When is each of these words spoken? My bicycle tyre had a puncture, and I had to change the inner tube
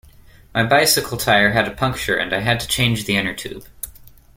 My 0.51 0.63
bicycle 0.63 1.15
tyre 1.15 1.51
had 1.51 1.67
a 1.67 1.75
puncture, 1.75 2.15
and 2.17 2.33
I 2.33 2.39
had 2.39 2.59
to 2.61 2.67
change 2.67 3.05
the 3.05 3.17
inner 3.17 3.35
tube 3.35 3.67